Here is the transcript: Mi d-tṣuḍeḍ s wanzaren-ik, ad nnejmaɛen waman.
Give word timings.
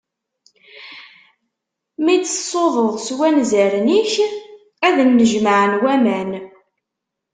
Mi 2.03 2.15
d-tṣuḍeḍ 2.17 2.93
s 3.05 3.07
wanzaren-ik, 3.17 4.13
ad 4.87 4.97
nnejmaɛen 5.07 5.73
waman. 5.83 6.31